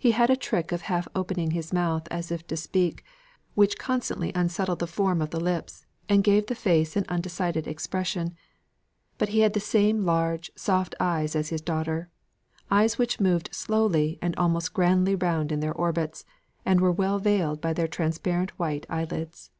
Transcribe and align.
He 0.00 0.10
had 0.10 0.28
a 0.28 0.34
trick 0.34 0.72
of 0.72 0.82
half 0.82 1.06
opening 1.14 1.52
his 1.52 1.72
mouth 1.72 2.08
as 2.10 2.32
if 2.32 2.44
to 2.48 2.56
speak, 2.56 3.04
which 3.54 3.78
constantly 3.78 4.32
unsettled 4.34 4.80
the 4.80 4.88
form 4.88 5.22
of 5.22 5.30
the 5.30 5.38
lips, 5.38 5.86
and 6.08 6.24
gave 6.24 6.46
the 6.46 6.56
face 6.56 6.96
an 6.96 7.04
undecided 7.08 7.68
expression. 7.68 8.34
But 9.18 9.28
he 9.28 9.38
had 9.42 9.52
the 9.52 9.60
same 9.60 10.04
large, 10.04 10.50
soft 10.56 10.96
eyes 10.98 11.36
as 11.36 11.50
his 11.50 11.60
daughter, 11.60 12.10
eyes 12.72 12.98
which 12.98 13.20
moved 13.20 13.54
slowly 13.54 14.18
and 14.20 14.34
almost 14.34 14.74
grandly 14.74 15.14
round 15.14 15.52
in 15.52 15.60
their 15.60 15.72
orbits, 15.74 16.24
and 16.66 16.80
were 16.80 16.90
well 16.90 17.20
veiled 17.20 17.60
by 17.60 17.72
their 17.72 17.86
transparent 17.86 18.50
white 18.58 18.84
eyelids. 18.90 19.52